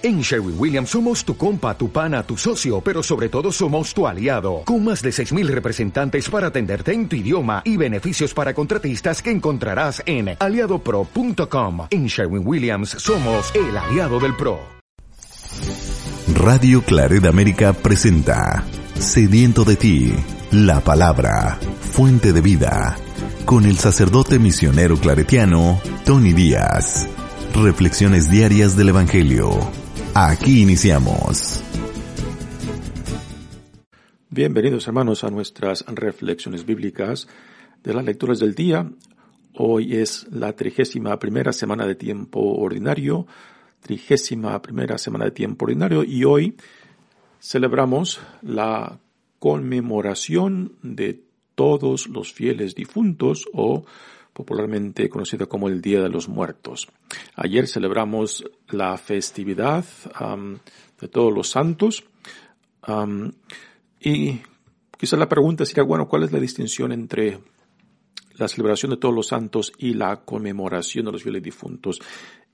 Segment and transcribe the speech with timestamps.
[0.00, 4.06] En Sherwin Williams somos tu compa, tu pana, tu socio, pero sobre todo somos tu
[4.06, 9.20] aliado, con más de 6.000 representantes para atenderte en tu idioma y beneficios para contratistas
[9.20, 11.88] que encontrarás en aliadopro.com.
[11.90, 14.60] En Sherwin Williams somos el aliado del PRO.
[16.32, 18.62] Radio Claret América presenta
[18.94, 20.14] Sediento de ti,
[20.52, 22.96] la palabra, fuente de vida,
[23.44, 27.08] con el sacerdote misionero claretiano, Tony Díaz.
[27.52, 29.77] Reflexiones diarias del Evangelio
[30.20, 31.62] Aquí iniciamos.
[34.28, 37.28] Bienvenidos hermanos a nuestras reflexiones bíblicas
[37.84, 38.90] de las lecturas del día.
[39.54, 43.28] Hoy es la trigésima primera semana de tiempo ordinario,
[43.78, 46.56] trigésima primera semana de tiempo ordinario y hoy
[47.38, 48.98] celebramos la
[49.38, 51.22] conmemoración de
[51.54, 53.84] todos los fieles difuntos o
[54.38, 56.86] popularmente conocido como el Día de los Muertos.
[57.34, 59.84] Ayer celebramos la festividad
[61.00, 62.04] de todos los santos
[63.98, 64.40] y
[64.96, 67.40] quizás la pregunta sería, bueno, ¿cuál es la distinción entre
[68.36, 71.98] la celebración de todos los santos y la conmemoración de los fieles difuntos?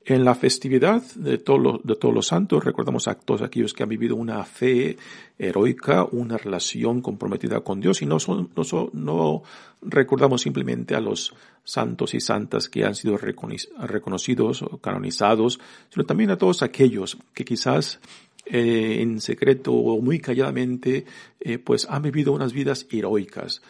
[0.06, 4.44] En la festividad de, todos los santos recordamos a todos aquellos que han vivido una
[4.44, 4.98] fe
[5.38, 8.50] heroica, una relación comprometida con Dios y no, son,
[8.92, 9.42] no
[9.80, 16.30] recordamos simplemente a los santos y santas que han sido reconocidos o canonizados, sino también
[16.30, 17.98] a todos aquellos que quizás
[18.44, 21.06] eh, en secreto o muy calladamente
[21.41, 23.62] eh, pues han vivido unas vidas heroicas.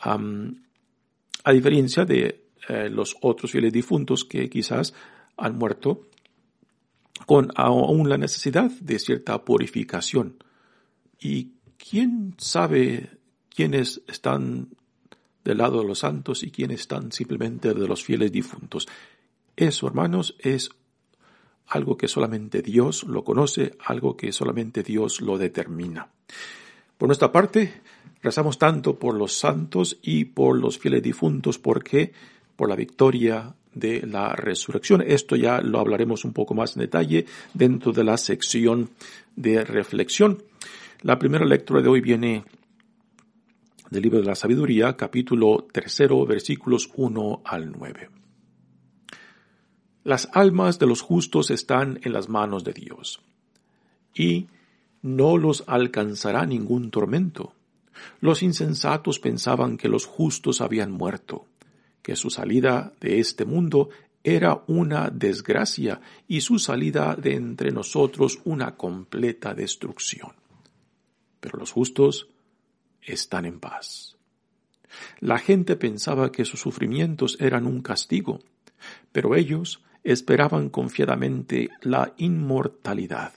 [0.00, 4.92] a diferencia de eh, los otros fieles difuntos que quizás
[5.38, 6.08] han muerto
[7.26, 10.42] con aún la necesidad de cierta purificación.
[11.20, 14.68] ¿Y quién sabe quiénes están
[15.44, 18.86] del lado de los santos y quiénes están simplemente de los fieles difuntos?
[19.56, 20.70] Eso, hermanos, es
[21.66, 26.08] algo que solamente Dios lo conoce, algo que solamente Dios lo determina.
[26.96, 27.82] Por nuestra parte,
[28.22, 32.12] rezamos tanto por los santos y por los fieles difuntos porque
[32.58, 35.00] por la victoria de la resurrección.
[35.06, 37.24] Esto ya lo hablaremos un poco más en detalle
[37.54, 38.90] dentro de la sección
[39.36, 40.42] de reflexión.
[41.02, 42.44] La primera lectura de hoy viene
[43.90, 48.10] del libro de la sabiduría, capítulo tercero, versículos 1 al 9.
[50.02, 53.20] Las almas de los justos están en las manos de Dios,
[54.12, 54.48] y
[55.02, 57.52] no los alcanzará ningún tormento.
[58.20, 61.46] Los insensatos pensaban que los justos habían muerto
[62.02, 63.90] que su salida de este mundo
[64.24, 70.32] era una desgracia y su salida de entre nosotros una completa destrucción.
[71.40, 72.28] Pero los justos
[73.02, 74.16] están en paz.
[75.20, 78.40] La gente pensaba que sus sufrimientos eran un castigo,
[79.12, 83.32] pero ellos esperaban confiadamente la inmortalidad.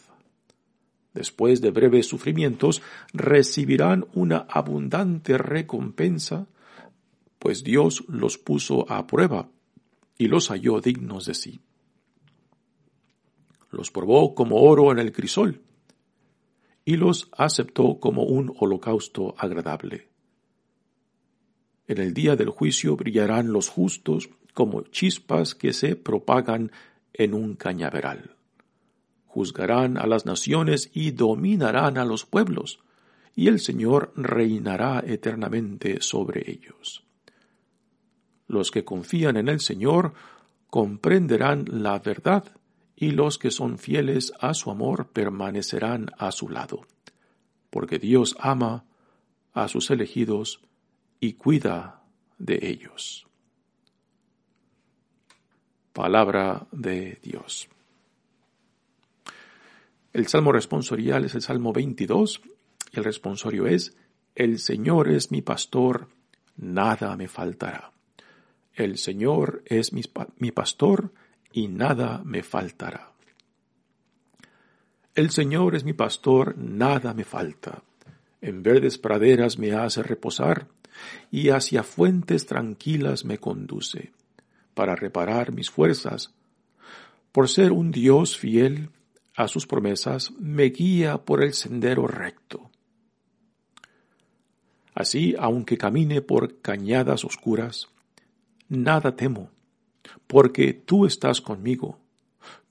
[1.14, 2.82] Después de breves sufrimientos
[3.14, 6.48] recibirán una abundante recompensa
[7.42, 9.50] pues Dios los puso a prueba
[10.16, 11.60] y los halló dignos de sí.
[13.72, 15.60] Los probó como oro en el crisol
[16.86, 20.08] y los aceptó como un holocausto agradable.
[21.88, 26.72] En el día del juicio brillarán los justos como chispas que se propagan
[27.12, 28.36] en un cañaveral.
[29.26, 32.82] Juzgarán a las naciones y dominarán a los pueblos,
[33.36, 37.04] y el Señor reinará eternamente sobre ellos.
[38.52, 40.14] Los que confían en el Señor
[40.70, 42.44] comprenderán la verdad
[42.98, 46.86] y los que son fieles a su amor permanecerán a su lado,
[47.70, 48.84] porque Dios ama
[49.54, 50.60] a sus elegidos
[51.22, 52.02] y cuida
[52.40, 53.26] de ellos.
[55.94, 57.70] Palabra de Dios.
[60.12, 62.42] El salmo responsorial es el salmo 22
[62.92, 63.96] y el responsorio es,
[64.36, 66.10] El Señor es mi pastor,
[66.58, 67.92] nada me faltará.
[68.74, 71.12] El Señor es mi, pastor
[71.52, 73.12] y nada me faltará.
[75.14, 77.84] El Señor es mi pastor, nada me falta.
[78.40, 80.68] En verdes praderas me hace reposar
[81.30, 84.14] y hacia fuentes tranquilas me conduce,
[84.74, 86.34] para reparar mis fuerzas.
[87.34, 88.90] Por ser un Dios fiel
[89.36, 92.72] a sus promesas, me guía por el sendero recto.
[94.94, 97.91] Así, aunque camine por cañadas oscuras,
[98.72, 99.52] nada temo,
[100.28, 102.00] porque tú estás conmigo,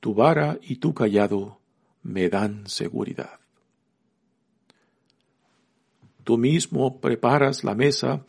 [0.00, 1.60] tu vara y tu callado
[2.02, 3.38] me dan seguridad.
[6.24, 8.24] Tú mismo preparas la mesa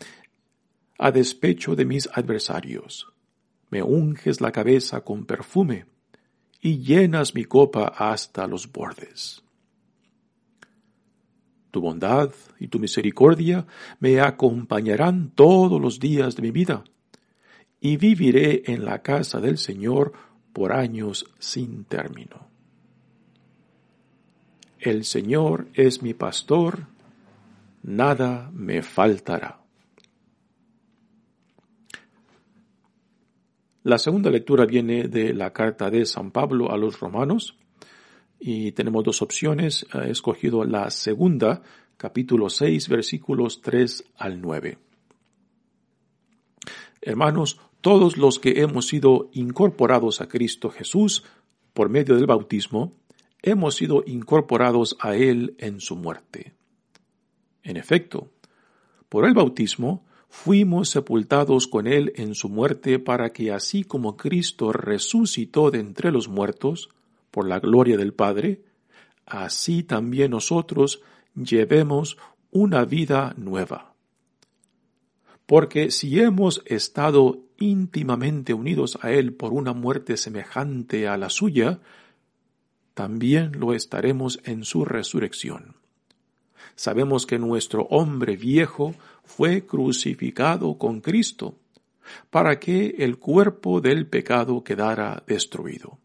[1.00, 3.08] a despecho de mis adversarios,
[3.70, 5.86] me unges la cabeza con perfume,
[6.60, 9.42] y llenas mi copa hasta los bordes.
[11.72, 13.66] Tu bondad y tu misericordia
[14.00, 16.84] me acompañarán todos los días de mi vida,
[17.82, 20.14] y viviré en la casa del Señor
[20.54, 22.48] por años sin término.
[24.80, 26.88] El Señor es mi pastor,
[27.84, 29.60] nada me faltará.
[33.84, 37.58] La segunda lectura viene de la carta de San Pablo a los romanos
[38.40, 39.88] y tenemos dos opciones.
[39.92, 41.64] He escogido la segunda,
[41.98, 44.78] capítulo 6, versículos 3 al 9.
[47.02, 51.24] Hermanos, todos los que hemos sido incorporados a Cristo Jesús
[51.74, 52.94] por medio del bautismo,
[53.42, 56.54] hemos sido incorporados a Él en su muerte.
[57.64, 58.32] En efecto,
[59.10, 64.72] por el bautismo, fuimos sepultados con Él en su muerte para que así como Cristo
[64.72, 66.90] resucitó de entre los muertos,
[67.32, 68.62] por la gloria del Padre,
[69.26, 71.02] así también nosotros
[71.36, 72.18] llevemos
[72.52, 73.96] una vida nueva.
[75.46, 81.80] Porque si hemos estado íntimamente unidos a Él por una muerte semejante a la suya,
[82.94, 85.82] también lo estaremos en su resurrección
[86.76, 91.56] sabemos que nuestro hombre viejo fue crucificado con Cristo,
[92.30, 96.00] para que el cuerpo del pecado quedara destruido,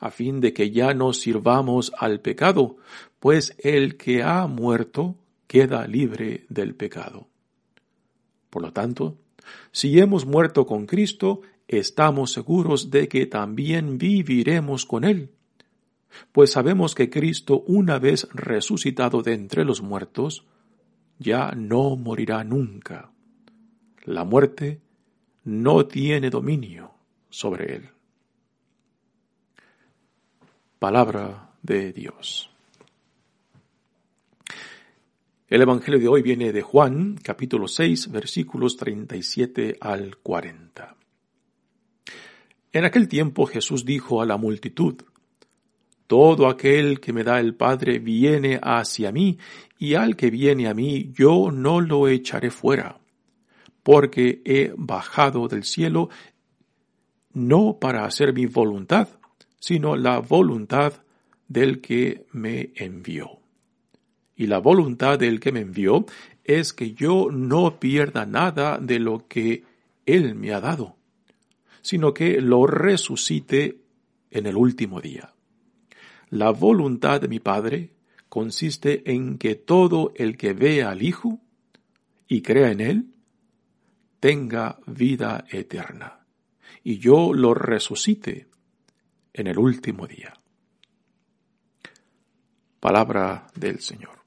[0.00, 2.76] a fin de que ya no sirvamos al pecado,
[3.20, 5.16] pues el que ha muerto
[5.46, 7.28] queda libre del pecado.
[8.50, 9.18] Por lo tanto,
[9.70, 15.30] si hemos muerto con Cristo, estamos seguros de que también viviremos con Él
[16.32, 20.44] pues sabemos que Cristo, una vez resucitado de entre los muertos,
[21.18, 23.12] ya no morirá nunca.
[24.04, 24.80] La muerte
[25.44, 26.92] no tiene dominio
[27.30, 27.90] sobre él.
[30.78, 32.51] Palabra de Dios.
[35.52, 40.96] El Evangelio de hoy viene de Juan, capítulo 6, versículos 37 al 40.
[42.72, 45.02] En aquel tiempo Jesús dijo a la multitud,
[46.06, 49.36] todo aquel que me da el Padre viene hacia mí,
[49.78, 52.98] y al que viene a mí yo no lo echaré fuera,
[53.82, 56.08] porque he bajado del cielo
[57.34, 59.06] no para hacer mi voluntad,
[59.60, 60.94] sino la voluntad
[61.46, 63.41] del que me envió.
[64.36, 66.06] Y la voluntad del que me envió
[66.44, 69.64] es que yo no pierda nada de lo que
[70.06, 70.96] Él me ha dado,
[71.80, 73.78] sino que lo resucite
[74.30, 75.32] en el último día.
[76.30, 77.90] La voluntad de mi Padre
[78.28, 81.38] consiste en que todo el que vea al Hijo
[82.26, 83.14] y crea en Él,
[84.18, 86.24] tenga vida eterna,
[86.82, 88.48] y yo lo resucite
[89.34, 90.32] en el último día.
[92.80, 94.21] Palabra del Señor.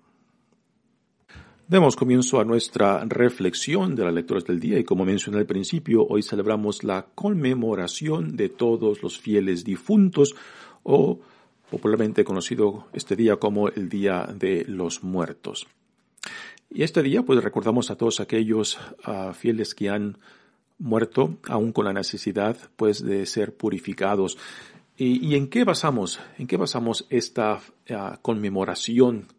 [1.67, 6.05] Demos comienzo a nuestra reflexión de las lecturas del día y como mencioné al principio,
[6.07, 10.35] hoy celebramos la conmemoración de todos los fieles difuntos
[10.83, 11.19] o
[11.71, 15.65] popularmente conocido este día como el Día de los Muertos.
[16.69, 20.19] Y este día pues recordamos a todos aquellos ah, fieles que han
[20.77, 24.37] muerto aún con la necesidad pues de ser purificados.
[24.97, 26.19] ¿Y, en qué basamos?
[26.37, 27.59] ¿En qué basamos esta
[27.89, 29.29] ah, conmemoración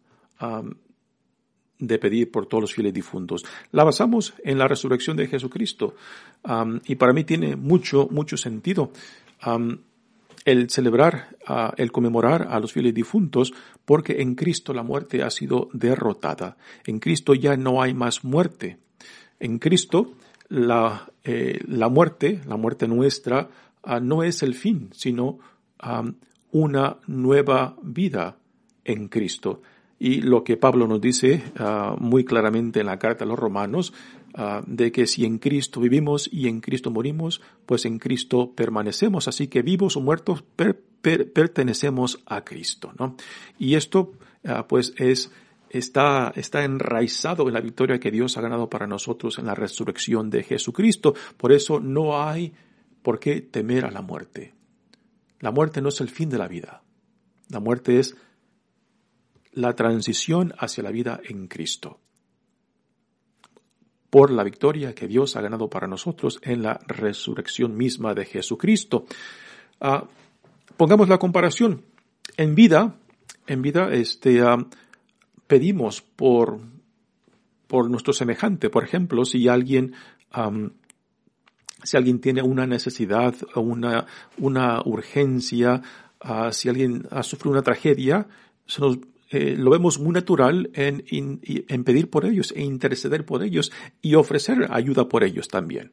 [1.79, 3.45] de pedir por todos los fieles difuntos?
[3.71, 5.95] La basamos en la resurrección de Jesucristo
[6.85, 8.91] y para mí tiene mucho, mucho sentido
[10.45, 11.35] el celebrar,
[11.75, 13.53] el conmemorar a los fieles difuntos,
[13.83, 16.55] porque en Cristo la muerte ha sido derrotada.
[16.85, 18.77] En Cristo ya no hay más muerte.
[19.41, 20.13] En Cristo
[20.47, 23.49] la, eh, la muerte, la muerte nuestra,
[23.83, 25.39] ah, no es el fin, sino
[26.51, 28.37] una nueva vida
[28.83, 29.61] en Cristo.
[29.99, 33.93] Y lo que Pablo nos dice ah, muy claramente en la carta a los romanos,
[34.35, 39.27] ah, de que si en Cristo vivimos y en Cristo morimos, pues en Cristo permanecemos.
[39.27, 40.43] Así que vivos o muertos
[41.01, 43.15] pertenecemos a Cristo, ¿no?
[43.57, 44.13] Y esto,
[44.45, 45.31] ah, pues es,
[45.69, 50.29] está, está enraizado en la victoria que Dios ha ganado para nosotros en la resurrección
[50.29, 51.15] de Jesucristo.
[51.37, 52.53] Por eso no hay
[53.01, 54.53] por qué temer a la muerte.
[55.39, 56.83] La muerte no es el fin de la vida.
[57.49, 58.15] La muerte es
[59.57, 61.99] la transición hacia la vida en Cristo.
[64.11, 69.05] Por la victoria que Dios ha ganado para nosotros en la resurrección misma de Jesucristo.
[69.81, 70.05] Ah,
[70.77, 71.81] pongamos la comparación.
[72.37, 72.97] En vida,
[73.47, 74.57] en vida, este, ah,
[75.47, 76.59] pedimos por,
[77.65, 78.69] por nuestro semejante.
[78.69, 79.95] Por ejemplo, si alguien,
[81.81, 84.05] si alguien tiene una necesidad, una,
[84.37, 85.81] una urgencia,
[86.19, 88.27] ah, si alguien ha sufrido una tragedia,
[89.29, 94.67] eh, lo vemos muy natural en, pedir por ellos e interceder por ellos y ofrecer
[94.71, 95.91] ayuda por ellos también.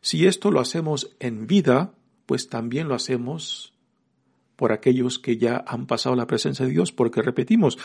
[0.00, 1.92] Si esto lo hacemos en vida,
[2.26, 3.74] pues también lo hacemos
[4.56, 7.78] por aquellos que ya han pasado la presencia de Dios, porque repetimos,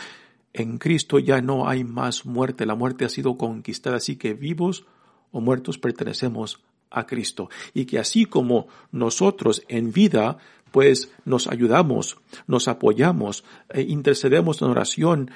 [0.54, 4.86] en Cristo ya no hay más muerte, la muerte ha sido conquistada, así que vivos
[5.32, 7.50] o muertos pertenecemos a Cristo.
[7.74, 10.38] Y que así como nosotros en vida,
[10.72, 15.32] pues nos ayudamos, nos apoyamos, eh, intercedemos en oración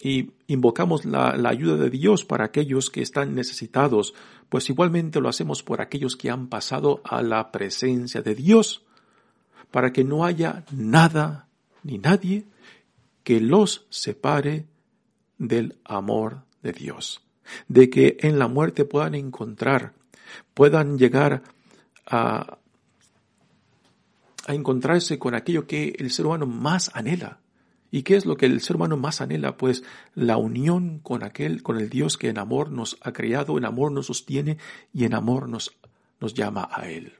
[0.00, 4.14] y invocamos la, la ayuda de Dios para aquellos que están necesitados,
[4.48, 8.82] pues igualmente lo hacemos por aquellos que han pasado a la presencia de Dios,
[9.70, 11.46] para que no haya nada
[11.82, 12.44] ni nadie
[13.22, 14.66] que los separe
[15.38, 17.22] del amor de Dios,
[17.68, 19.94] de que en la muerte puedan encontrar
[20.54, 21.42] puedan llegar
[22.06, 22.58] a,
[24.50, 27.40] a encontrarse con aquello que el ser humano más anhela.
[27.92, 29.56] ¿Y qué es lo que el ser humano más anhela?
[29.56, 29.82] Pues
[30.14, 33.92] la unión con aquel, con el Dios que en amor nos ha creado, en amor
[33.92, 34.58] nos sostiene
[34.92, 35.76] y en amor nos,
[36.20, 37.14] nos llama a Él.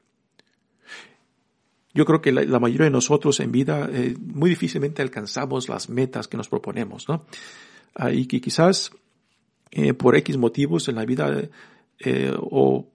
[1.93, 6.29] Yo creo que la, mayoría de nosotros en vida eh, muy difícilmente alcanzamos las metas
[6.29, 7.25] que nos proponemos, ¿no?
[7.95, 8.91] Ah, y que quizás
[9.71, 11.49] eh, por X motivos en la vida
[11.99, 12.87] eh, o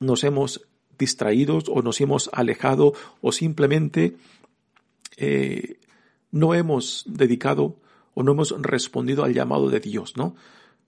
[0.00, 0.66] nos hemos
[1.02, 4.14] distraído o nos hemos alejado o simplemente
[5.16, 5.80] eh,
[6.30, 7.76] no hemos dedicado
[8.14, 10.36] o no hemos respondido al llamado de Dios, ¿no?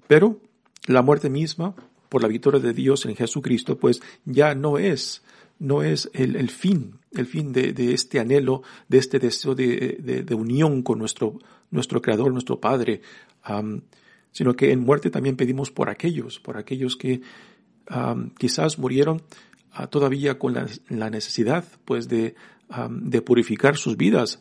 [0.06, 0.38] Pero
[0.87, 1.75] la muerte misma,
[2.09, 5.23] por la victoria de Dios en Jesucristo, pues ya no es,
[5.59, 10.99] no es el, fin, el fin de, este anhelo, de este deseo de, unión con
[10.99, 11.38] nuestro,
[11.71, 13.00] nuestro Creador, nuestro Padre,
[14.30, 17.23] sino que en muerte también pedimos por aquellos, por aquellos que
[18.38, 19.23] quizás murieron
[19.90, 22.35] todavía con la, necesidad pues de,
[22.88, 24.40] de, purificar sus vidas,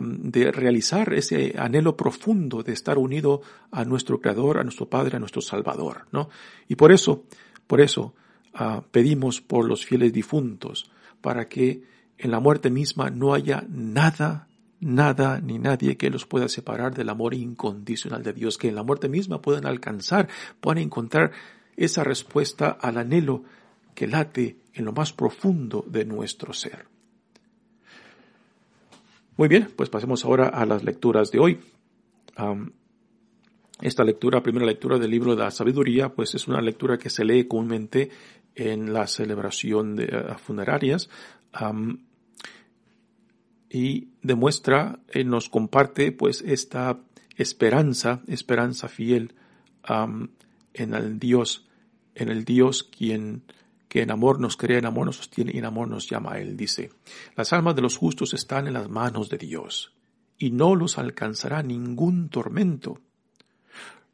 [0.00, 5.20] de realizar ese anhelo profundo de estar unido a nuestro Creador, a nuestro Padre, a
[5.20, 6.28] nuestro Salvador, ¿no?
[6.68, 7.24] Y por eso,
[7.66, 8.14] por eso
[8.54, 11.82] ah, pedimos por los fieles difuntos, para que
[12.18, 14.48] en la muerte misma no haya nada
[14.82, 18.82] nada ni nadie que los pueda separar del amor incondicional de Dios, que en la
[18.82, 20.28] muerte misma puedan alcanzar,
[20.60, 21.30] puedan encontrar
[21.76, 23.44] esa respuesta al anhelo
[23.94, 26.86] que late en lo más profundo de nuestro ser.
[29.36, 31.60] Muy bien, pues pasemos ahora a las lecturas de hoy.
[33.80, 37.24] esta lectura, primera lectura del libro de la sabiduría, pues es una lectura que se
[37.24, 38.10] lee comúnmente
[38.54, 41.08] en la celebración de uh, funerarias
[43.70, 47.00] y demuestra, eh, nos comparte pues esta
[47.36, 49.34] esperanza, esperanza fiel
[49.88, 51.66] en el Dios,
[52.14, 53.42] en el Dios quien
[53.92, 56.38] que en amor nos crea, en amor nos sostiene y en amor nos llama a
[56.40, 56.56] Él.
[56.56, 56.92] Dice,
[57.36, 59.92] las almas de los justos están en las manos de Dios
[60.38, 63.00] y no los alcanzará ningún tormento.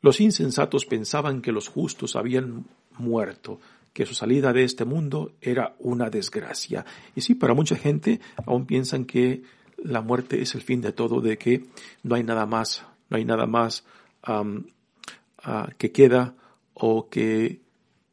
[0.02, 2.66] Los insensatos pensaban que los justos habían
[2.98, 3.60] muerto,
[3.92, 6.84] que su salida de este mundo era una desgracia.
[7.14, 9.44] Y sí, para mucha gente aún piensan que
[9.76, 11.66] la muerte es el fin de todo, de que
[12.02, 13.84] no hay nada más, no hay nada más
[14.24, 14.42] ah,
[15.78, 16.34] que queda
[16.74, 17.60] o que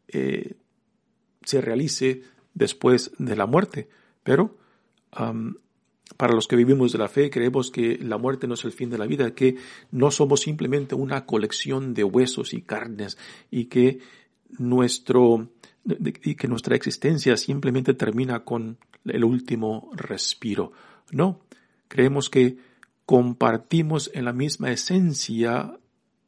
[0.10, 0.57] eh,
[1.46, 2.24] se realice
[2.54, 3.88] después de la muerte.
[4.24, 4.58] Pero
[6.18, 8.90] para los que vivimos de la fe, creemos que la muerte no es el fin
[8.90, 9.56] de la vida, que
[9.92, 13.18] no somos simplemente una colección de huesos y carnes
[13.50, 14.00] y que
[14.58, 15.50] nuestro
[16.24, 20.72] y que nuestra existencia simplemente termina con el último respiro.
[21.12, 21.42] No,
[21.88, 22.58] creemos que
[23.06, 25.78] compartimos en la misma esencia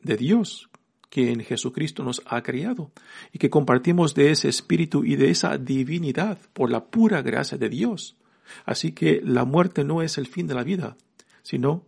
[0.02, 0.70] de Dios,
[1.10, 2.92] que en Jesucristo nos ha creado
[3.32, 7.70] y que compartimos de ese espíritu y de esa divinidad por la pura gracia de
[7.70, 8.18] Dios.
[8.66, 10.98] Así que la muerte no es el fin de la vida,
[11.44, 11.86] sino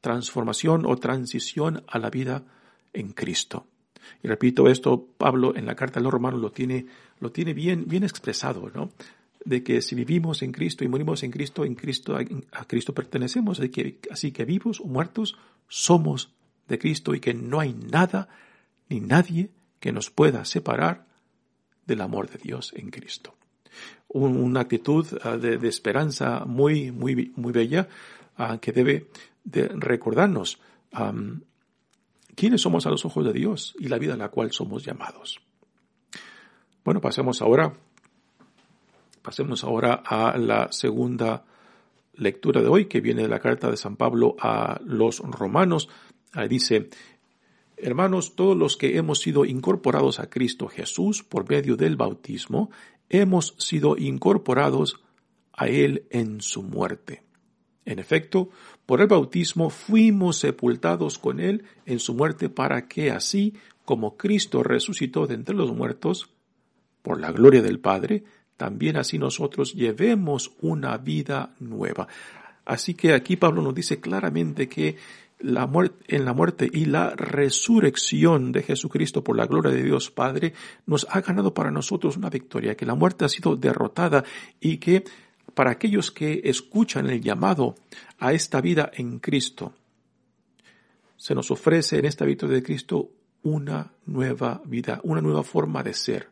[0.00, 2.44] transformación o transición a la vida
[2.92, 3.66] en Cristo.
[4.22, 6.86] Y repito esto, Pablo en la carta a los romanos lo tiene,
[7.20, 8.90] lo tiene bien, bien expresado, ¿no?
[9.44, 13.60] De que si vivimos en Cristo y morimos en Cristo, en Cristo, a Cristo pertenecemos,
[13.72, 15.36] que, así que vivos o muertos
[15.68, 16.35] somos
[16.68, 18.28] de Cristo y que no hay nada
[18.88, 21.06] ni nadie que nos pueda separar
[21.86, 23.34] del amor de Dios en Cristo.
[24.08, 27.88] Una actitud ah, de, esperanza muy, muy, muy bella
[28.36, 29.08] ah, que debe
[29.44, 30.58] de recordarnos
[32.34, 35.40] quiénes somos a los ojos de Dios y la vida a la cual somos llamados.
[36.84, 37.74] Bueno, pasemos ahora,
[39.22, 41.44] pasemos ahora a la segunda
[42.14, 45.88] lectura de hoy que viene de la carta de San Pablo a los romanos
[46.46, 46.88] dice,
[47.76, 52.70] hermanos, todos los que hemos sido incorporados a Cristo Jesús por medio del bautismo,
[53.08, 55.00] hemos sido incorporados
[55.52, 57.22] a Él en su muerte.
[57.84, 58.50] En efecto,
[58.84, 64.62] por el bautismo fuimos sepultados con Él en su muerte para que así como Cristo
[64.62, 66.28] resucitó de entre los muertos,
[67.02, 68.24] por la gloria del Padre,
[68.56, 72.08] también así nosotros llevemos una vida nueva.
[72.64, 74.96] Así que aquí Pablo nos dice claramente que
[75.38, 80.10] la muerte, en la muerte y la resurrección de Jesucristo por la gloria de Dios
[80.10, 80.54] Padre
[80.86, 84.24] nos ha ganado para nosotros una victoria, que la muerte ha sido derrotada
[84.60, 85.04] y que
[85.54, 87.76] para aquellos que escuchan el llamado
[88.18, 89.74] a esta vida en Cristo,
[91.16, 93.10] se nos ofrece en esta victoria de Cristo
[93.42, 96.28] una nueva vida, una nueva forma de ser,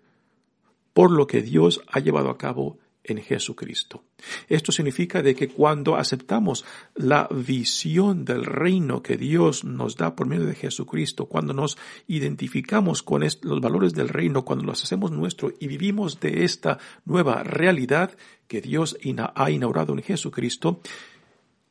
[0.92, 4.04] por lo que Dios ha llevado a cabo en Jesucristo.
[4.48, 10.26] Esto significa de que cuando aceptamos la visión del reino que Dios nos da por
[10.26, 11.76] medio de Jesucristo, cuando nos
[12.08, 17.42] identificamos con los valores del reino, cuando los hacemos nuestro y vivimos de esta nueva
[17.42, 18.16] realidad
[18.48, 18.96] que Dios
[19.34, 20.80] ha inaugurado en Jesucristo,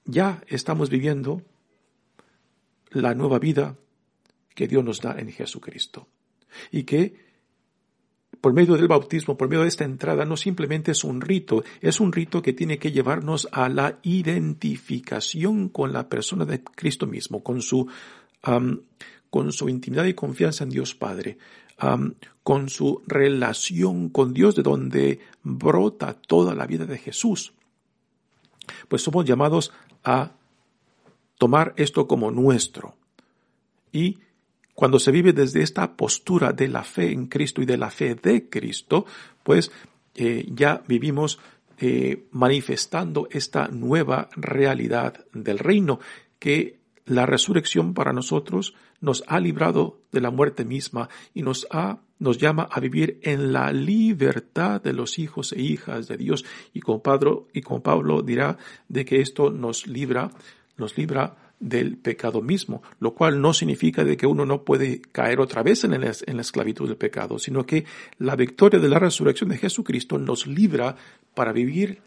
[0.06, 1.42] ya estamos viviendo
[2.92, 3.76] la nueva vida
[4.54, 6.08] que Dios nos da en Jesucristo.
[6.72, 7.33] Y que
[8.42, 12.00] por medio del bautismo, por medio de esta entrada, no simplemente es un rito, es
[12.00, 17.44] un rito que tiene que llevarnos a la identificación con la persona de Cristo mismo,
[17.44, 17.88] con su,
[19.30, 21.38] con su intimidad y confianza en Dios Padre,
[22.44, 27.54] con su relación con Dios, de donde brota toda la vida de Jesús.
[28.88, 29.72] Pues somos llamados
[30.04, 30.32] a
[31.38, 32.96] tomar esto como nuestro
[33.92, 34.20] y
[34.74, 38.16] cuando se vive desde esta postura de la fe en Cristo y de la fe
[38.16, 39.06] de Cristo,
[39.44, 39.72] pues
[40.16, 41.40] eh, ya vivimos
[41.78, 46.00] eh, manifestando esta nueva realidad del reino
[46.40, 52.00] que la resurrección para nosotros nos ha librado de la muerte misma y nos ha
[52.20, 56.46] nos llama a vivir en la libertad de los hijos e hijas de Dios.
[56.74, 60.32] Y como Pablo y como Pablo dirá de que esto nos libra
[60.78, 65.40] nos libra del pecado mismo, lo cual no significa de que uno no puede caer
[65.40, 67.86] otra vez en, la esclavitud del pecado, sino que
[68.18, 70.98] la victoria de la resurrección de Jesucristo nos libra
[71.34, 72.02] para vivir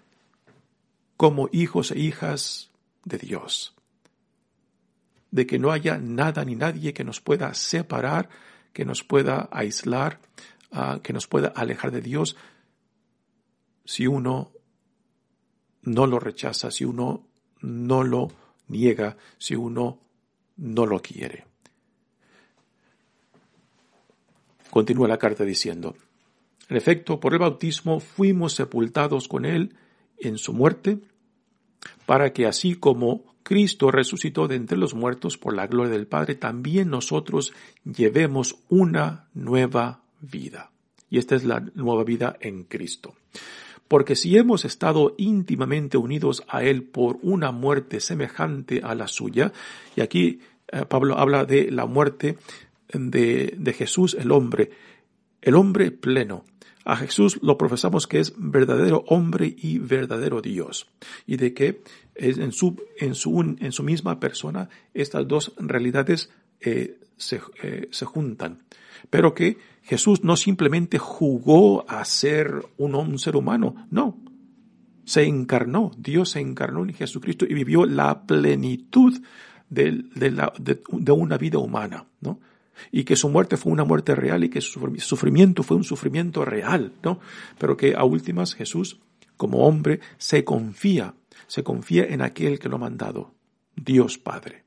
[1.17, 2.71] como hijos e hijas
[3.07, 3.75] de Dios.
[5.31, 8.29] De que no haya nada ni nadie que nos pueda separar,
[8.75, 10.21] que nos pueda aislar,
[10.71, 12.37] ah, que nos pueda alejar de Dios
[13.87, 14.53] si uno
[15.81, 17.27] no lo rechaza, si uno
[17.63, 18.31] no lo
[18.69, 20.01] niega si uno
[20.57, 21.45] no lo quiere.
[24.71, 25.97] Continúa la carta diciendo,
[26.69, 29.77] en efecto, por el bautismo fuimos sepultados con él
[30.19, 30.99] en su muerte,
[32.05, 36.35] para que así como Cristo resucitó de entre los muertos por la gloria del Padre,
[36.35, 37.53] también nosotros
[37.85, 40.73] llevemos una nueva vida.
[41.09, 43.15] Y esta es la nueva vida en Cristo.
[43.89, 49.53] Porque si hemos estado íntimamente unidos a Él por una muerte semejante a la suya,
[49.95, 50.41] y aquí
[50.73, 52.39] eh, Pablo habla de la muerte
[52.93, 54.71] de, de Jesús el hombre,
[55.43, 56.45] el hombre pleno,
[56.87, 60.87] a Jesús lo profesamos que es verdadero hombre y verdadero Dios.
[61.27, 61.83] Y de que
[62.15, 68.05] en su, en su, en su misma persona estas dos realidades eh, se, eh, se,
[68.05, 68.63] juntan.
[69.11, 74.19] Pero que Jesús no simplemente jugó a ser un, ser humano, no.
[75.05, 79.17] Se encarnó, Dios se encarnó en Jesucristo y vivió la plenitud
[79.71, 82.41] de, de, una vida humana, ¿no?
[82.91, 86.45] Y que su muerte fue una muerte real y que su sufrimiento fue un sufrimiento
[86.45, 87.21] real, ¿no?
[87.59, 89.01] Pero que a últimas Jesús,
[89.37, 91.15] como hombre, se confía,
[91.47, 93.35] se confía en aquel que lo ha mandado,
[93.77, 94.66] Dios Padre.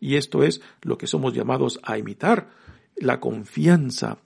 [0.00, 2.50] Y esto es lo que somos llamados a imitar,
[2.96, 4.18] la confianza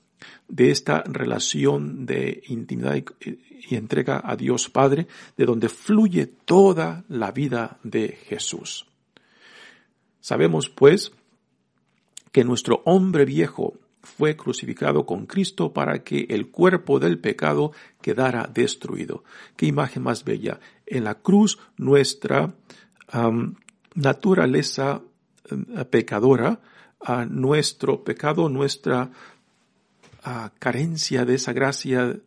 [0.49, 5.07] de esta relación de intimidad y, entrega a Dios Padre,
[5.37, 8.87] de donde fluye toda la vida de Jesús.
[10.21, 11.13] Sabemos, pues,
[12.33, 18.49] que nuestro hombre viejo fue crucificado con Cristo para que el cuerpo del pecado quedara
[18.53, 19.23] destruido.
[19.57, 20.61] Qué imagen más bella.
[20.87, 22.55] En la cruz nuestra
[23.95, 25.03] naturaleza
[25.91, 26.61] pecadora,
[27.01, 29.11] a nuestro pecado, nuestra
[30.59, 32.19] carencia de esa gracia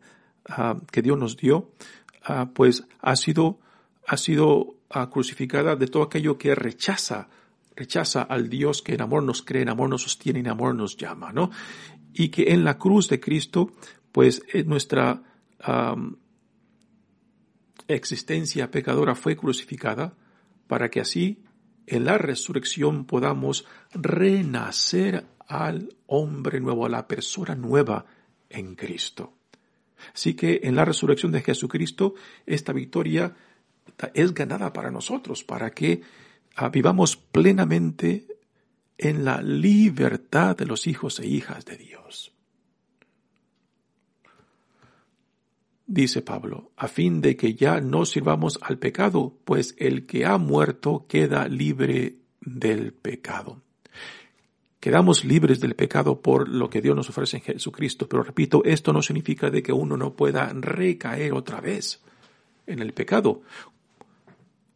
[0.90, 1.70] que Dios nos dio,
[2.54, 3.60] pues ha sido,
[4.06, 4.76] ha sido
[5.10, 7.28] crucificada de todo aquello que rechaza,
[7.76, 10.96] rechaza al Dios que en amor nos cree, en amor nos sostiene, en amor nos
[10.96, 11.50] llama, ¿no?
[12.12, 13.72] Y que en la cruz de Cristo,
[14.10, 15.22] pues eh, nuestra
[17.86, 20.14] existencia pecadora fue crucificada
[20.66, 21.44] para que así
[21.86, 28.06] en la resurrección podamos renacer al hombre nuevo, a la persona nueva
[28.48, 29.34] en Cristo.
[30.14, 32.14] Así que en la resurrección de Jesucristo,
[32.46, 33.34] esta victoria
[34.14, 36.02] es ganada para nosotros, para que
[36.56, 38.26] ah, vivamos plenamente
[38.98, 42.32] en la libertad de los hijos e hijas de Dios.
[45.92, 50.38] Dice Pablo, a fin de que ya no sirvamos al pecado, pues el que ha
[50.38, 53.60] muerto queda libre del pecado.
[54.80, 58.94] Quedamos libres del pecado por lo que Dios nos ofrece en Jesucristo, pero repito, esto
[58.94, 62.00] no significa de que uno no pueda recaer otra vez
[62.66, 63.42] en el pecado.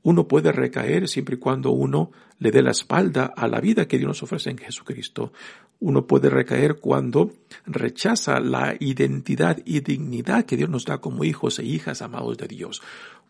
[0.06, 3.98] Uno puede recaer siempre y cuando uno le dé la espalda a la vida que
[3.98, 5.32] Dios nos ofrece en Jesucristo.
[5.80, 7.32] Uno puede recaer cuando
[7.66, 12.46] rechaza la identidad y dignidad que Dios nos da como hijos e hijas amados de
[12.46, 12.82] Dios.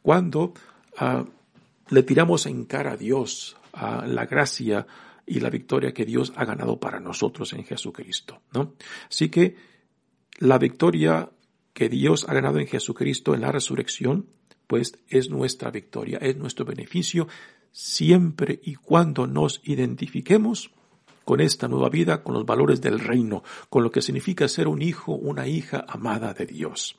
[0.03, 0.53] Cuando
[0.99, 1.25] ah,
[1.89, 4.87] le tiramos en cara a Dios a la gracia
[5.25, 8.75] y la victoria que Dios ha ganado para nosotros en Jesucristo, ¿no?
[9.09, 9.57] Así que
[10.41, 11.31] la victoria
[11.73, 14.27] que Dios ha ganado en Jesucristo en la resurrección
[14.67, 17.29] pues es nuestra victoria, es nuestro beneficio,
[17.73, 20.71] siempre y cuando nos identifiquemos
[21.25, 24.81] con esta nueva vida, con los valores del reino, con lo que significa ser un
[24.81, 26.97] hijo, una hija amada de Dios.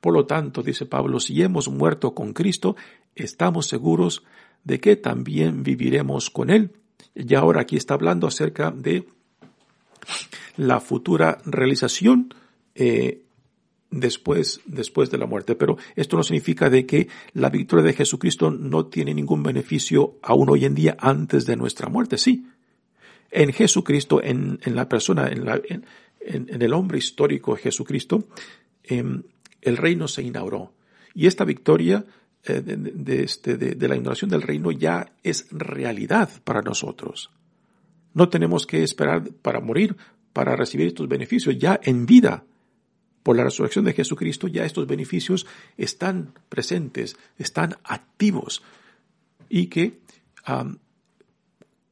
[0.00, 2.74] Por lo tanto, dice Pablo, si hemos muerto con Cristo,
[3.14, 4.24] estamos seguros
[4.64, 6.72] de que también viviremos con Él.
[7.14, 9.06] Y ahora aquí está hablando acerca de
[10.56, 12.34] la futura realización
[12.74, 13.24] eh,
[13.90, 15.54] después, después de la muerte.
[15.54, 20.50] Pero esto no significa de que la victoria de Jesucristo no tiene ningún beneficio aún
[20.50, 22.18] hoy en día antes de nuestra muerte.
[22.18, 22.46] Sí.
[23.30, 25.84] En Jesucristo, en, en la persona, en, en,
[26.20, 28.28] en, el hombre histórico Jesucristo,
[28.84, 29.22] em,
[29.60, 30.72] el reino se inauguró.
[31.14, 32.04] Y esta victoria
[32.44, 37.30] eh, de, de, este, de, de la inauguración del reino ya es realidad para nosotros.
[38.14, 39.96] No tenemos que esperar para morir
[40.32, 41.58] para recibir estos beneficios.
[41.58, 42.44] Ya en vida
[43.22, 48.62] por la resurrección de Jesucristo ya estos beneficios están presentes, están activos
[49.48, 50.00] y que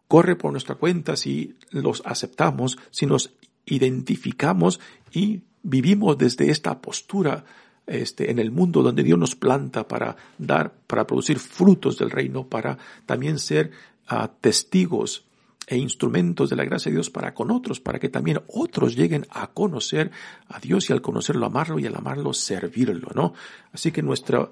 [0.08, 3.34] corre por nuestra cuenta si los aceptamos, si nos
[3.66, 4.80] identificamos
[5.12, 7.44] y vivimos desde esta postura
[7.86, 12.48] este, en el mundo donde Dios nos planta para dar, para producir frutos del reino,
[12.48, 13.72] para también ser
[14.08, 15.25] ah, testigos
[15.66, 19.26] e instrumentos de la gracia de Dios para con otros, para que también otros lleguen
[19.30, 20.12] a conocer
[20.48, 23.34] a Dios y al conocerlo amarlo y al amarlo servirlo, ¿no?
[23.72, 24.48] Así que nuestra,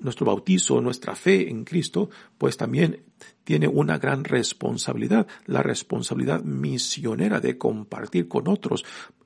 [0.00, 3.04] nuestro bautizo, nuestra fe en Cristo, pues también
[3.44, 8.84] tiene una gran responsabilidad, la responsabilidad misionera de compartir con otros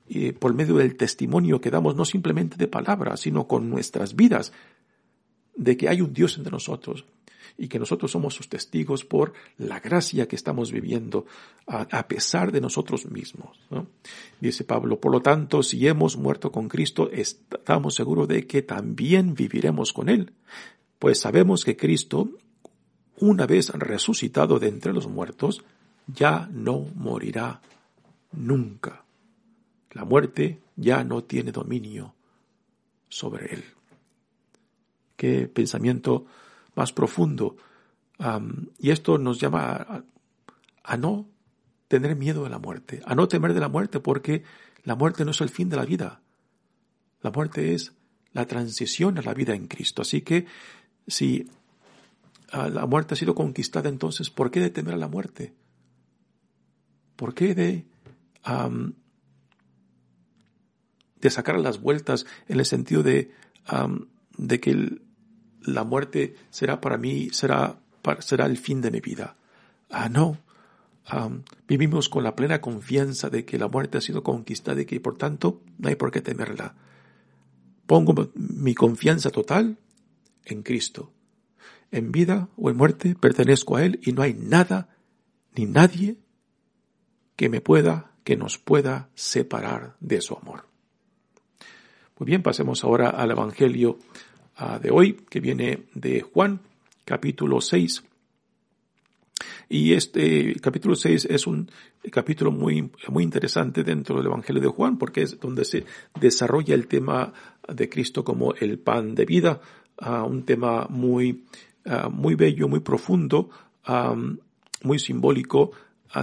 [0.09, 4.51] eh, por medio del testimonio que damos no simplemente de palabras, sino con nuestras vidas,
[5.55, 7.05] de que hay un Dios entre nosotros,
[7.57, 11.25] y que nosotros somos sus testigos por la gracia que estamos viviendo
[11.67, 13.59] a, pesar de nosotros mismos.
[14.39, 19.35] Dice Pablo, por lo tanto, si hemos muerto con Cristo, estamos seguros de que también
[19.35, 20.33] viviremos con Él,
[20.99, 22.29] pues sabemos que Cristo,
[23.17, 25.63] una vez resucitado de entre los muertos,
[26.07, 27.61] ya no morirá
[28.31, 29.03] nunca.
[29.91, 32.13] La muerte ya no tiene dominio
[33.09, 33.63] sobre él.
[35.15, 36.25] Qué pensamiento
[36.75, 37.57] más profundo.
[38.77, 40.05] y esto nos llama
[40.83, 41.27] a, no
[41.87, 44.43] tener miedo de la muerte, a no temer de la muerte, porque
[44.83, 46.21] la muerte no es el fin de la vida.
[47.21, 47.93] La muerte es
[48.33, 50.01] la transición a la vida en Cristo.
[50.01, 50.45] Así que
[51.07, 51.49] si
[52.51, 55.53] ah, la muerte ha sido conquistada, entonces, ¿por qué de temer a la muerte?
[57.15, 57.85] ¿Por qué de,
[61.19, 63.31] de sacar las vueltas en el sentido de,
[64.37, 65.03] de que el,
[65.63, 67.79] la muerte será para mí, será,
[68.19, 69.35] será el fin de mi vida.
[69.89, 70.37] Ah, no.
[71.67, 75.17] vivimos con la plena confianza de que la muerte ha sido conquistada y que por
[75.17, 76.75] tanto no hay por qué temerla.
[77.85, 79.77] Pongo mi confianza total
[80.45, 81.11] en Cristo.
[81.91, 84.95] En vida o en muerte pertenezco a Él y no hay nada
[85.55, 86.17] ni nadie
[87.35, 90.71] que me pueda, que nos pueda separar de su amor.
[92.17, 93.97] Muy bien, pasemos ahora al Evangelio
[94.81, 96.59] de hoy, que viene de Juan,
[97.05, 98.03] capítulo 6.
[99.69, 101.71] Y este capítulo 6 es un
[102.11, 105.85] capítulo muy, muy interesante dentro del Evangelio de Juan, porque es donde se
[106.19, 107.33] desarrolla el tema
[107.67, 109.61] de Cristo como el pan de vida,
[109.97, 111.45] un tema muy,
[112.11, 113.49] muy bello, muy profundo,
[114.83, 115.71] muy simbólico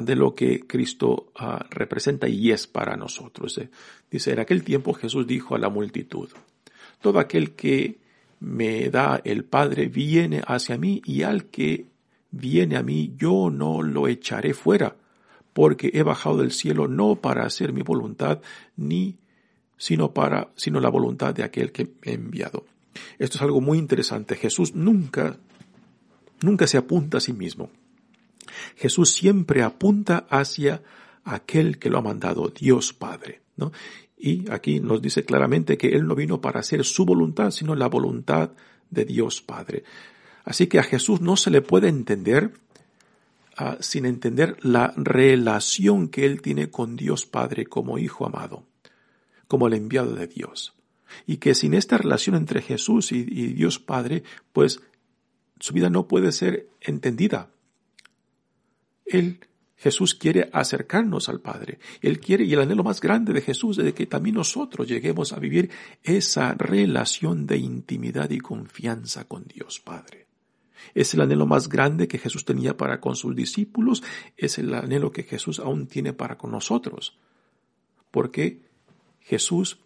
[0.00, 1.32] de lo que Cristo
[1.70, 3.56] representa y es para nosotros.
[3.58, 3.70] Eh.
[4.10, 6.28] Dice, en aquel tiempo Jesús dijo a la multitud,
[7.00, 7.98] todo aquel que
[8.40, 11.86] me da el Padre viene hacia mí y al que
[12.30, 14.96] viene a mí yo no lo echaré fuera,
[15.52, 18.40] porque he bajado del cielo no para hacer mi voluntad
[18.76, 19.16] ni
[19.76, 22.64] sino para sino la voluntad de aquel que me ha enviado.
[23.18, 24.34] Esto es algo muy interesante.
[24.36, 25.36] Jesús nunca,
[26.42, 27.70] nunca se apunta a sí mismo.
[28.76, 30.82] Jesús siempre apunta hacia
[31.24, 33.40] aquel que lo ha mandado, Dios Padre.
[34.16, 37.88] Y aquí nos dice claramente que Él no vino para hacer su voluntad, sino la
[37.88, 38.50] voluntad
[38.90, 39.84] de Dios Padre.
[40.44, 42.52] Así que a Jesús no se le puede entender
[43.56, 48.64] ah, sin entender la relación que Él tiene con Dios Padre como Hijo amado,
[49.46, 50.74] como el enviado de Dios.
[51.26, 54.80] Y que sin esta relación entre Jesús y, y Dios Padre, pues
[55.60, 57.50] su vida no puede ser entendida.
[59.06, 59.40] Él
[59.78, 61.78] Jesús quiere acercarnos al Padre.
[62.02, 65.38] Él quiere, y el anhelo más grande de Jesús es que también nosotros lleguemos a
[65.38, 65.70] vivir
[66.02, 70.26] esa relación de intimidad y confianza con Dios Padre.
[70.94, 74.02] Es el anhelo más grande que Jesús tenía para con sus discípulos,
[74.36, 77.16] es el anhelo que Jesús aún tiene para con nosotros.
[78.10, 78.62] Porque
[79.20, 79.78] Jesús,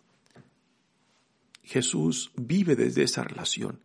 [1.64, 3.80] Jesús vive desde esa relación.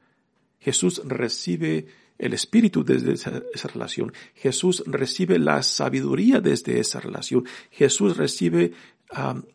[0.60, 4.14] Jesús recibe el espíritu desde esa, relación.
[4.36, 7.46] Jesús recibe la sabiduría desde esa relación.
[7.72, 8.74] Jesús recibe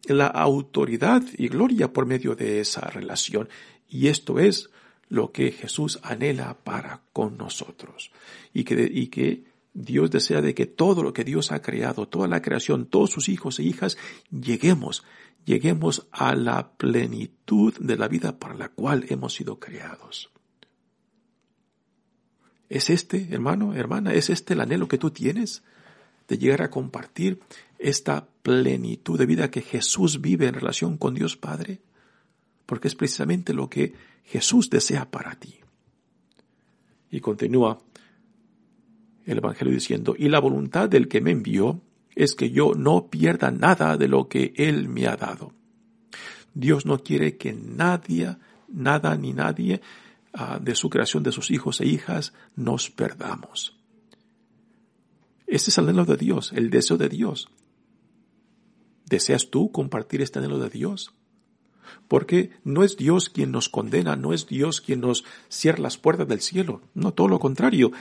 [0.06, 3.48] la autoridad y gloria por medio de esa relación.
[3.88, 4.70] Y esto es
[5.08, 8.10] lo que Jesús anhela para con nosotros.
[8.54, 9.44] Y que, y que
[9.74, 13.28] Dios desea de que todo lo que Dios ha creado, toda la creación, todos sus
[13.28, 13.98] hijos e hijas,
[14.30, 15.04] lleguemos,
[15.44, 20.31] lleguemos a la plenitud de la vida para la cual hemos sido creados.
[22.72, 25.62] ¿Es este, hermano, hermana, es este el anhelo que tú tienes
[26.26, 27.38] de llegar a compartir
[27.78, 31.82] esta plenitud de vida que Jesús vive en relación con Dios Padre?
[32.64, 33.92] Porque es precisamente lo que
[34.24, 35.56] Jesús desea para ti.
[37.10, 37.78] Y continúa
[39.26, 41.82] el Evangelio diciendo, y la voluntad del que me envió
[42.14, 45.52] es que yo no pierda nada de lo que Él me ha dado.
[46.54, 48.34] Dios no quiere que nadie,
[48.68, 49.82] nada ni nadie
[50.34, 53.76] Ah, de su creación, de sus hijos e hijas, nos perdamos.
[55.46, 57.50] Este es el anhelo de Dios, el deseo de Dios.
[59.04, 61.12] ¿Deseas tú compartir este anhelo de Dios?
[62.08, 66.26] Porque no es Dios quien nos condena, no es Dios quien nos cierra las puertas
[66.26, 67.92] del cielo, no todo lo contrario.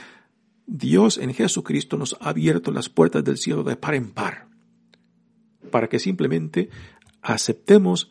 [0.66, 4.46] Dios en Jesucristo nos ha abierto las puertas del cielo de par en par,
[5.70, 6.70] para que simplemente
[7.20, 8.10] aceptemos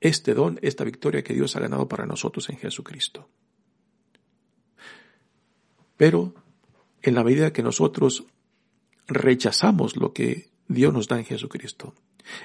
[0.00, 3.28] este don, esta victoria que Dios ha ganado para nosotros en Jesucristo.
[5.96, 6.34] Pero
[7.02, 8.24] en la medida que nosotros
[9.06, 11.94] rechazamos lo que Dios nos da en Jesucristo,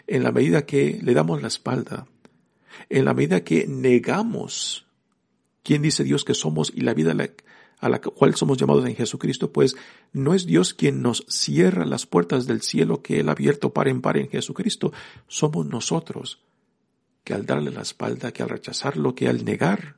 [0.08, 2.08] en la medida que le damos la espalda,
[2.90, 4.88] en la medida que negamos
[5.62, 7.16] quién dice Dios que somos y la vida
[7.80, 9.76] a la cual somos llamados en Jesucristo, pues
[10.14, 13.88] no es Dios quien nos cierra las puertas del cielo que Él ha abierto par
[13.88, 14.94] en par en Jesucristo,
[15.28, 16.42] somos nosotros
[17.24, 19.98] que al darle la espalda, que al rechazarlo, que al negar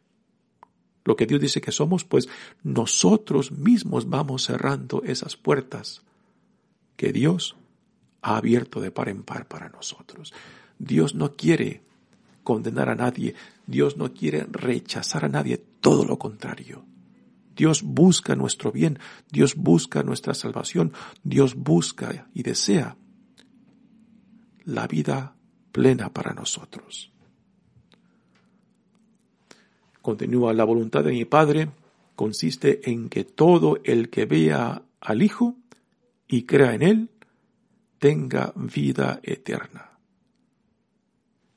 [1.04, 2.28] lo que Dios dice que somos, pues
[2.64, 6.02] nosotros mismos vamos cerrando esas puertas
[6.98, 7.56] que Dios
[8.22, 10.34] ha abierto de par en par para nosotros.
[10.80, 11.84] Dios no quiere
[12.44, 13.36] condenar a nadie,
[13.68, 16.86] Dios no quiere rechazar a nadie, todo lo contrario.
[17.56, 19.00] Dios busca nuestro bien,
[19.32, 20.92] Dios busca nuestra salvación,
[21.24, 22.98] Dios busca y desea
[24.66, 25.36] la vida
[25.72, 27.12] plena para nosotros.
[30.06, 31.68] Continúa, la voluntad de mi Padre
[32.16, 35.56] consiste en que todo el que vea al Hijo
[36.28, 37.10] y crea en Él
[37.98, 39.98] tenga vida eterna.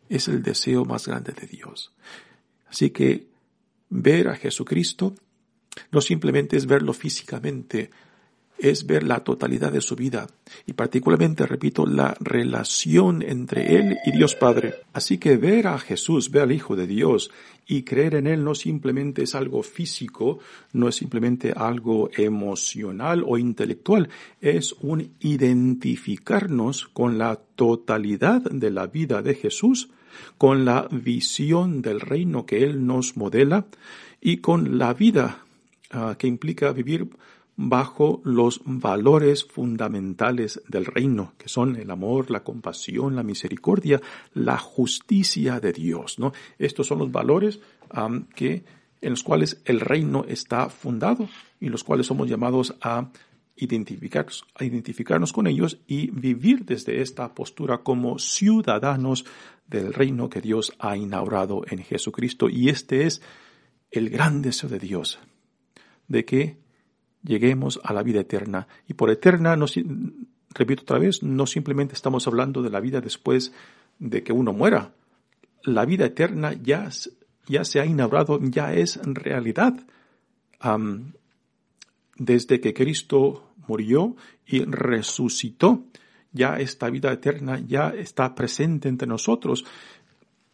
[0.08, 1.92] Es el deseo más grande de Dios.
[2.70, 3.28] Así que
[3.90, 5.14] ver a Jesucristo
[5.92, 7.90] no simplemente es verlo físicamente,
[8.59, 10.27] es ver la totalidad de su vida
[10.66, 14.75] y particularmente, repito, la relación entre Él y Dios Padre.
[14.92, 17.31] Así que ver a Jesús, ver al Hijo de Dios
[17.66, 20.38] y creer en Él no simplemente es algo físico,
[20.73, 24.09] no es simplemente algo emocional o intelectual,
[24.40, 29.90] es un identificarnos con la totalidad de la vida de Jesús,
[30.38, 33.66] con la visión del reino que Él nos modela
[34.21, 35.44] y con la vida
[35.90, 37.09] ah, que implica vivir
[37.61, 44.01] bajo los valores fundamentales del reino, que son el amor, la compasión, la misericordia,
[44.33, 46.33] la justicia de Dios, ¿no?
[46.57, 47.59] Estos son los valores
[48.37, 48.64] que,
[49.01, 53.11] en los cuales el reino está fundado y los cuales somos llamados a
[54.55, 59.25] a identificarnos con ellos y vivir desde esta postura como ciudadanos
[59.66, 62.49] del reino que Dios ha inaugurado en Jesucristo.
[62.49, 63.21] Y este es
[63.90, 65.18] el gran deseo de Dios,
[66.07, 66.67] de que
[67.22, 68.68] lleguemos a la vida eterna.
[68.87, 69.57] Y por eterna,
[70.50, 73.52] repito otra vez, no simplemente estamos hablando de la vida después
[73.98, 74.92] de que uno muera.
[75.64, 76.88] La vida eterna ya
[77.48, 79.74] ya se ha inaugurado, ya es realidad.
[82.16, 85.85] desde que Cristo murió y resucitó,
[86.33, 89.64] ya esta vida eterna ya está presente entre nosotros.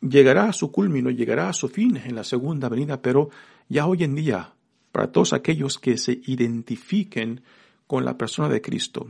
[0.00, 3.30] Llegará a su culmino, llegará a su fin en la segunda venida, pero
[3.68, 4.53] ya hoy en día,
[4.94, 7.42] para todos aquellos que se identifiquen
[7.88, 9.08] con la persona de Cristo,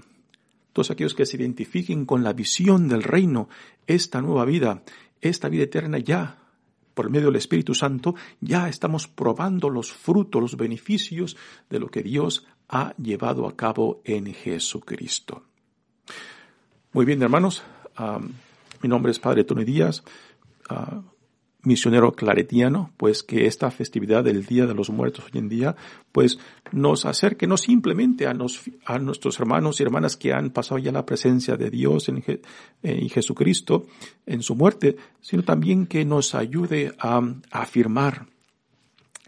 [0.73, 3.51] todos aquellos que se identifiquen con la visión del reino,
[3.87, 4.83] esta nueva vida,
[5.21, 6.39] esta vida eterna ya,
[6.95, 11.37] por medio del Espíritu Santo, ya estamos probando los frutos, los beneficios
[11.69, 15.43] de lo que Dios ha llevado a cabo en Jesucristo.
[16.95, 17.63] Muy bien, hermanos,
[17.97, 18.21] ah,
[18.81, 20.03] mi nombre es Padre Tony Díaz.
[20.71, 21.03] Ah,
[21.65, 25.77] misionero claretiano, pues que esta festividad del Día de los Muertos hoy en día,
[26.13, 26.39] pues
[26.73, 28.37] nos acerque no simplemente a,
[28.87, 32.23] a nuestros hermanos y hermanas que han pasado ya la presencia de Dios en,
[32.83, 33.87] en Jesucristo,
[34.27, 38.27] en su muerte, sino también que nos ayude a, a afirmar,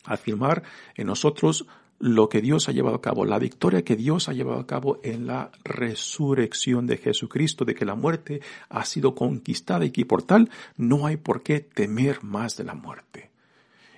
[0.05, 0.63] a afirmar
[0.95, 1.67] en nosotros
[1.99, 5.01] lo que Dios ha llevado a cabo, la victoria que Dios ha llevado a cabo
[5.03, 10.23] en la resurrección de Jesucristo, de que la muerte ha sido conquistada y que por
[10.23, 13.31] tal no hay por qué temer más de la muerte.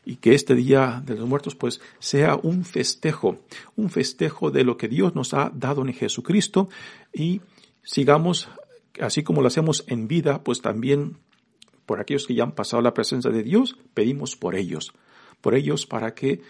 [0.05, 3.39] Y que este día de los muertos pues sea un festejo,
[3.77, 6.69] un festejo de lo que Dios nos ha dado en Jesucristo
[7.13, 7.43] y
[7.83, 8.49] sigamos,
[9.01, 11.19] así como lo hacemos en vida, pues también
[11.85, 14.93] por aquellos que ya han pasado la presencia de Dios, pedimos por ellos,
[15.41, 16.43] por ellos para que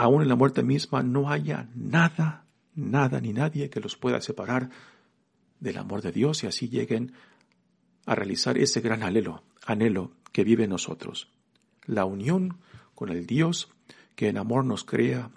[0.00, 4.70] aún en la muerte misma no haya nada, nada ni nadie que los pueda separar
[5.60, 7.12] del amor de Dios y así lleguen
[8.06, 11.28] a realizar ese gran anhelo, anhelo que vive en nosotros.
[11.84, 12.60] La unión
[12.94, 13.68] con el Dios
[14.16, 15.32] que en amor nos crea,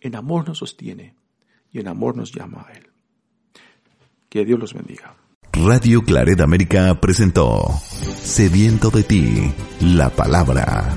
[0.00, 1.16] en amor nos sostiene
[1.72, 2.86] y en amor nos llama a Él.
[4.28, 5.16] Que Dios los bendiga.
[5.52, 7.66] Radio Claret América presentó
[8.22, 10.96] Sediento de ti, la palabra